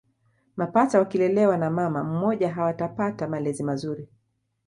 [0.55, 4.07] Mapacha wakilelewa na mama mmoja hawatapata malezi mazuri